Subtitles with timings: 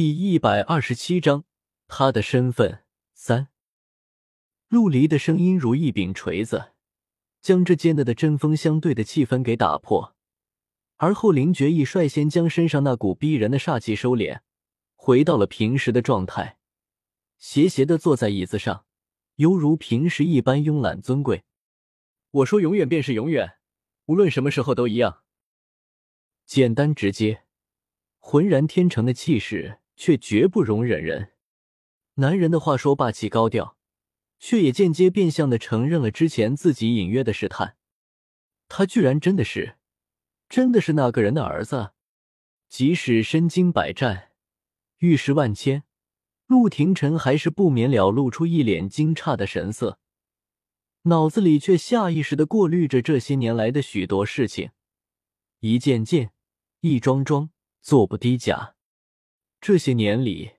[0.00, 1.42] 第一百二十七章，
[1.88, 3.48] 他的身份三。
[4.68, 6.70] 陆离的声音如一柄锤子，
[7.40, 10.14] 将这间的的针锋相对的气氛给打破。
[10.98, 14.42] 而后，林觉义率先将身上那股逼人的煞气收敛，
[14.94, 16.58] 回到了平时的状态，
[17.36, 18.84] 斜斜的坐在椅子上，
[19.34, 21.42] 犹如平时一般慵懒尊贵。
[22.30, 23.54] 我说永远便是永远，
[24.04, 25.24] 无论什么时候都一样，
[26.46, 27.42] 简单直接，
[28.18, 29.80] 浑然天成的气势。
[29.98, 31.32] 却绝不容忍人。
[32.14, 33.76] 男人的话说霸气高调，
[34.38, 37.76] 却也间接变相的承认了之前自己隐约的试探。
[38.68, 39.76] 他居然真的是，
[40.48, 41.90] 真的是那个人的儿子。
[42.68, 44.30] 即使身经百战，
[44.98, 45.82] 遇事万千，
[46.46, 49.98] 陆廷琛还是不免了露出一脸惊诧的神色，
[51.02, 54.70] 脑子里却下意识的过滤着这些年来的许多事情，
[55.60, 56.32] 一件件，
[56.80, 58.77] 一桩桩，做不低假。
[59.60, 60.52] 这些年里，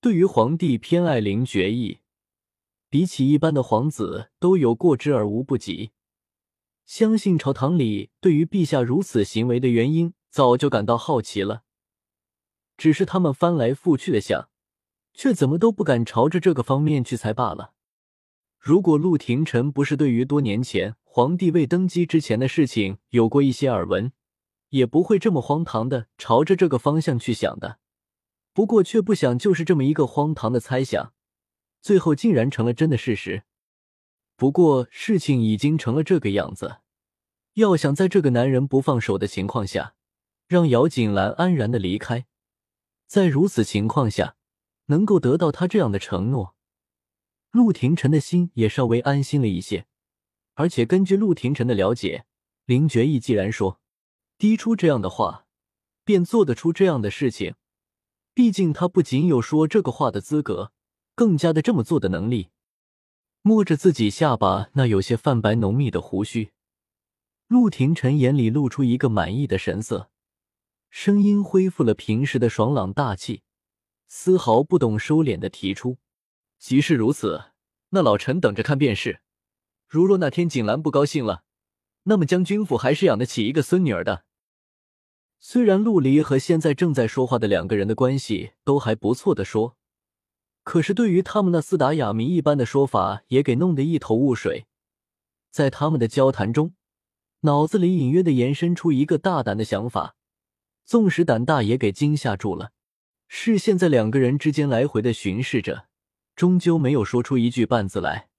[0.00, 2.00] 对于皇帝偏爱林觉义，
[2.90, 5.92] 比起一般的皇子都有过之而无不及。
[6.84, 11.62] 相信朝堂里对于陛下如此行为的原因，早就感到好奇了。
[12.76, 14.50] 只是他们翻来覆去的想，
[15.14, 17.72] 却怎么都不敢朝着这个方面去猜罢了。
[18.58, 24.12] 如果陆廷臣不是对于多年前皇帝未登基之前的事情有过一些耳闻，
[24.68, 27.78] 也不会这么荒唐的朝着这个方向去想的。
[28.56, 31.12] 不过，却不想就是这么一个荒唐的猜想，
[31.82, 33.42] 最后竟然成了真的事实。
[34.34, 36.78] 不过，事情已经成了这个样子，
[37.52, 39.94] 要想在这个男人不放手的情况下，
[40.48, 42.24] 让姚锦兰安然的离开，
[43.06, 44.36] 在如此情况下，
[44.86, 46.54] 能够得到他这样的承诺，
[47.50, 49.84] 陆廷臣的心也稍微安心了一些。
[50.54, 52.24] 而且，根据陆廷臣的了解，
[52.64, 53.82] 林觉义既然说
[54.38, 55.44] 滴出这样的话，
[56.06, 57.56] 便做得出这样的事情。
[58.36, 60.70] 毕竟他不仅有说这个话的资格，
[61.14, 62.50] 更加的这么做的能力。
[63.40, 66.50] 摸着自己下巴那有些泛白浓密的胡须，
[67.48, 70.10] 陆廷琛眼里露出一个满意的神色，
[70.90, 73.40] 声音恢复了平时的爽朗大气，
[74.06, 75.96] 丝毫不懂收敛的提出
[76.60, 77.52] ：“即是如此，
[77.88, 79.22] 那老臣等着看便是。
[79.88, 81.44] 如若那天景兰不高兴了，
[82.02, 84.24] 那么将军府还是养得起一个孙女儿的。”
[85.48, 89.76] 虽然陆离和现在正在说话的两个人的关系都还不错的说，
[90.64, 94.66] 可是对于他们那似打哑谜一般的说法，也给弄得一头雾水。
[95.52, 96.74] 在他们的交谈中，
[97.42, 100.16] 脑子里隐约的延伸出一个大胆的想法，
[100.84, 102.72] 纵使胆大也给惊吓住了。
[103.28, 105.86] 视线在两个人之间来回的巡视着，
[106.34, 108.30] 终究没有说出一句半字来。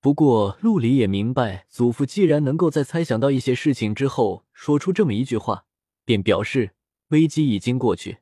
[0.00, 5.64] 不过陆离也明白，祖父既然能够在猜想到一些事情之后说出这么一句话。
[6.04, 6.74] 便表示
[7.08, 8.18] 危机已经过去，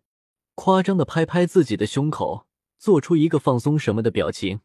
[0.55, 2.47] 夸张的拍拍自己的胸口，
[2.79, 4.61] 做出一个放松什么的表情。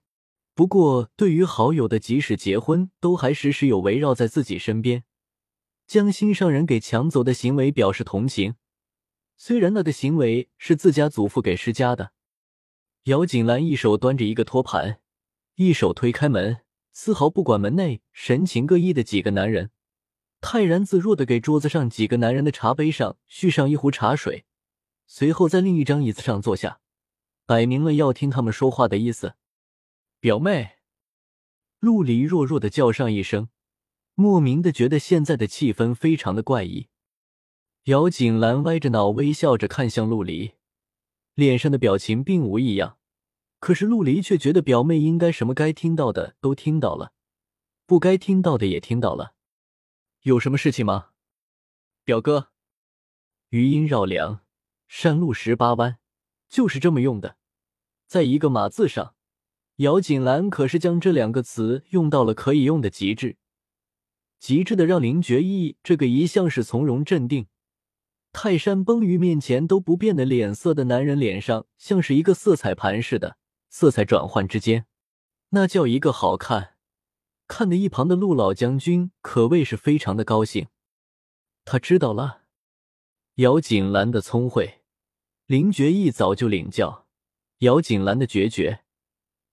[0.56, 5.04] 不过，对于好友的即使结婚都还时时有围绕在自己身边，
[5.88, 8.56] 将心上人给抢走的行为表示同情。
[9.36, 12.12] 虽然那个行为是自家祖父给施加的。
[13.06, 15.02] 姚锦兰一手端着一个托盘，
[15.56, 16.60] 一手推开门，
[16.92, 19.72] 丝毫不管门内神情各异的几个男人。
[20.46, 24.44] 泰然自若的给桌子上几个男人的茶杯上续上一壶茶水，
[25.08, 26.82] 随后在另一张椅子上坐下，
[27.46, 29.36] 摆明了要听他们说话的意思。
[30.20, 30.72] 表妹，
[31.80, 33.48] 陆离弱弱的叫上一声，
[34.16, 36.90] 莫名的觉得现在的气氛非常的怪异。
[37.86, 40.52] 姚锦兰歪着脑微笑着看向陆离，
[41.36, 42.98] 脸上的表情并无异样，
[43.60, 47.14] 可是陆离却觉得表妹应该什么该听到的都听到了，
[47.86, 49.33] 不该听到的也听到了。
[50.24, 51.10] 有什么事情吗，
[52.06, 52.48] 表哥？
[53.50, 54.40] 余音绕梁，
[54.88, 55.98] 山路十八弯，
[56.48, 57.36] 就是这么用的。
[58.08, 59.16] 在一个“马”字上，
[59.78, 63.36] 姚锦兰可是将这两个词用到了可以用的极致，
[64.40, 67.48] 极致的让林觉义这个一向是从容镇定、
[68.32, 73.36] 泰山崩于面前都不变的脸色的男人脸上，像是一个色彩盘似的，
[73.70, 74.86] 色彩转换之间，
[75.50, 76.73] 那叫一个好看。
[77.48, 80.68] 看的一旁的陆老将军可谓是非常的高兴，
[81.66, 82.44] 他知道了
[83.36, 84.82] 姚锦兰的聪慧，
[85.46, 87.08] 林觉义早就领教
[87.60, 88.84] 姚锦兰的决绝，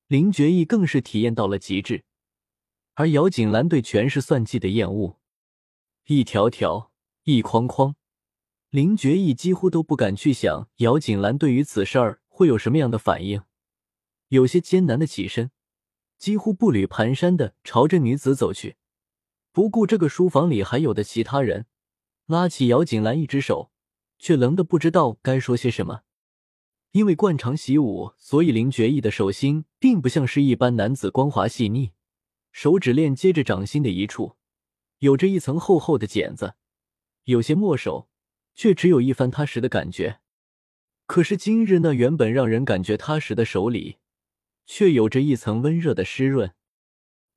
[0.06, 2.04] 林觉义更是体验到了极致，
[2.94, 5.19] 而姚锦兰对权势算计的厌恶，
[6.06, 6.93] 一条条，
[7.25, 7.96] 一筐筐，
[8.70, 13.43] 林觉义几乎都不敢去想姚锦兰对于此事儿会有什么样的反应，
[14.28, 15.50] 有些艰难的起身。
[16.20, 18.76] 几乎步履蹒跚的朝着女子走去，
[19.52, 21.64] 不顾这个书房里还有的其他人，
[22.26, 23.72] 拉起姚锦兰一只手，
[24.19, 26.02] 却愣的不知道该说些什么。
[26.93, 31.93] 因为惯常习武，所以林觉义的手心并不像是一般男子光滑细腻，
[32.52, 34.37] 手指链接着掌心的一处，
[34.99, 36.55] 有着一层厚厚的茧子，
[37.25, 38.11] 有些墨手，
[38.55, 40.20] 却只有一番踏实的感觉。
[41.06, 43.96] 可是今日那原本让人感觉踏实的手里，
[44.72, 46.55] 却有着一层温热的湿润。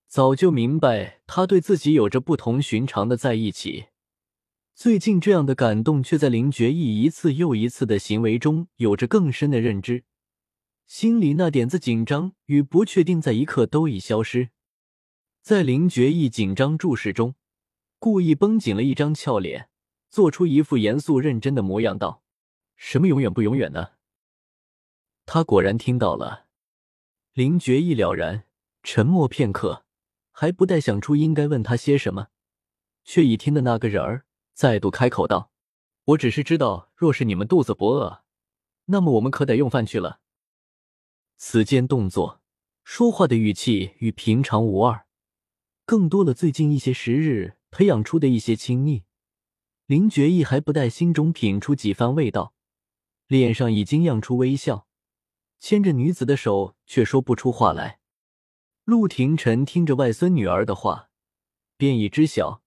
[0.08, 3.88] 早就明白他对自己有着不同寻常的在一起。
[4.76, 10.04] 最近这样的感动，却在林觉义一次又一次的行为中有着更深的认知，
[10.86, 14.50] 心里那点子紧张与不确定，在一刻都已消失。
[15.42, 17.34] 在林觉义紧张注视中，
[17.98, 19.70] 故意绷紧了一张俏脸，
[20.08, 22.22] 做出一副严肃认真的模样，道
[22.78, 23.94] ：“什么永远不永远呢？”
[25.26, 26.46] 他果然听到了。
[27.34, 28.46] 林觉意了然，
[28.84, 29.86] 沉默片刻，
[30.32, 32.28] 还不待想出应该问他些什么，
[33.04, 34.28] 却已听的那个人儿。
[34.54, 35.52] 再度开口道
[36.06, 38.22] ：“我只是知道，若是你们肚子不饿，
[38.86, 40.20] 那么我们可得用饭去了。”
[41.36, 42.44] 此间动作、
[42.84, 45.08] 说话的语气与平常无二，
[45.88, 49.06] 更多了最近一些时日培养出的一些亲昵。
[49.88, 52.54] 林觉意还不待心中品出几番味道，
[53.26, 54.86] 脸上已经漾出微笑，
[55.64, 58.02] 牵着女子的手却说不出话来。
[58.84, 61.10] 陆廷臣听着外孙女儿的话，
[61.78, 62.62] 便已知晓。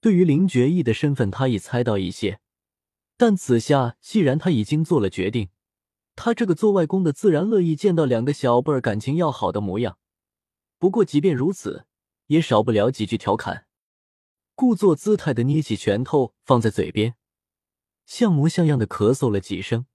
[0.00, 2.40] 对于林觉义的身份，他已猜到一些，
[3.16, 5.50] 但此下既然他已经做了决定，
[6.16, 9.98] 他这个做外公的自然乐意见到两个小辈儿感情要好的模样。
[10.80, 11.86] 不过即便如此，
[12.26, 13.68] 也少不了几句调侃，
[14.56, 17.14] 故作姿态的捏起拳头放在嘴边，
[18.04, 19.86] 像模像样的咳嗽了几声，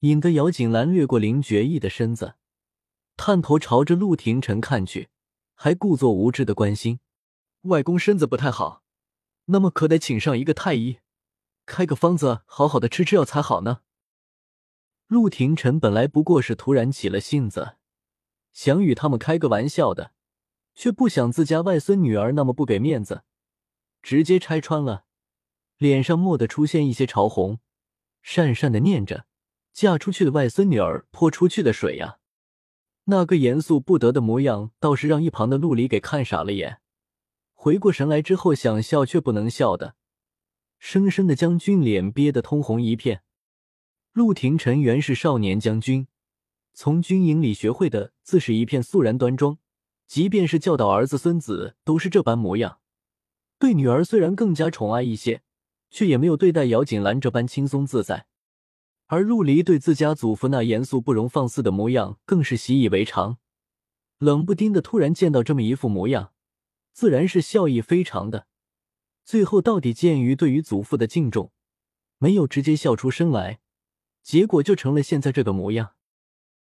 [0.00, 2.36] 引得姚景兰掠过林觉义的身子，
[3.16, 5.08] 探头朝着陆廷臣看去，
[5.54, 7.00] 还故作无知的关心
[7.62, 8.84] ：“外公身子不太好。”
[9.50, 10.98] 那么可得请上一个太医，
[11.66, 13.80] 开个方子，好好的吃吃药才好呢。
[15.08, 17.76] 陆廷臣本来不过是突然起了性子，
[18.52, 20.12] 想与他们开个玩笑的，
[20.74, 23.24] 却不想自家外孙女儿那么不给面子，
[24.02, 25.06] 直接拆穿了，
[25.78, 27.58] 脸上蓦地出现一些潮红，
[28.22, 29.24] 讪讪的念着
[29.78, 32.18] ：“嫁出去的外孙女儿泼出去的水呀！”
[33.06, 36.80] 那个严肃不得的模样，倒是让一旁的陆离给看傻了眼。
[37.54, 39.94] 回过神来之后，想笑却不能笑的，
[40.80, 43.22] 生生的将军脸憋得通红一片。
[44.12, 46.08] 陆廷臣原是少年将军，
[46.74, 49.58] 从军营里学会的自是一片肃然端庄，
[50.08, 52.80] 即便是教导儿子孙子，都是这般模样。
[53.60, 55.42] 对女儿虽然更加宠爱一些，
[55.88, 58.26] 却也没有对待姚锦兰这般轻松自在。
[59.08, 63.38] 而陆离对自家祖父那严肃不容放肆的模样，更是习以为常，
[64.18, 66.32] 冷不丁的突然见到这么一副模样。
[66.92, 68.46] 自然是笑意非常的，
[69.24, 71.52] 最后到底鉴于对于祖父的敬重，
[72.18, 73.60] 没有直接笑出声来，
[74.22, 75.94] 结果就成了现在这个模样。